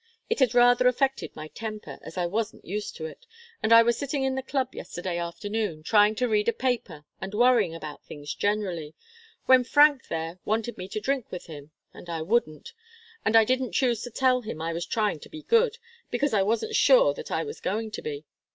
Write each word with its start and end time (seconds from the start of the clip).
It 0.31 0.39
had 0.39 0.55
rather 0.55 0.87
affected 0.87 1.35
my 1.35 1.47
temper, 1.49 1.99
as 2.01 2.17
I 2.17 2.25
wasn't 2.25 2.65
used 2.65 2.95
to 2.95 3.05
it, 3.05 3.27
and 3.61 3.71
I 3.71 3.83
was 3.83 3.99
sitting 3.99 4.23
in 4.23 4.33
the 4.33 4.41
club 4.41 4.73
yesterday 4.73 5.19
afternoon, 5.19 5.83
trying 5.83 6.15
to 6.15 6.27
read 6.27 6.47
a 6.49 6.53
paper 6.53 7.05
and 7.21 7.35
worrying 7.35 7.75
about 7.75 8.03
things 8.03 8.33
generally, 8.33 8.95
when 9.45 9.63
Frank, 9.63 10.07
there, 10.07 10.39
wanted 10.43 10.75
me 10.75 10.87
to 10.87 10.99
drink 10.99 11.31
with 11.31 11.45
him, 11.45 11.69
and 11.93 12.09
I 12.09 12.23
wouldn't, 12.23 12.73
and 13.23 13.35
I 13.35 13.45
didn't 13.45 13.73
choose 13.73 14.01
to 14.01 14.09
tell 14.09 14.41
him 14.41 14.59
I 14.59 14.73
was 14.73 14.87
trying 14.87 15.19
to 15.19 15.29
be 15.29 15.43
good, 15.43 15.77
because 16.09 16.33
I 16.33 16.41
wasn't 16.41 16.75
sure 16.75 17.13
that 17.13 17.29
I 17.31 17.43
was 17.43 17.59
going 17.61 17.91
to 17.91 18.01
be. 18.01 18.25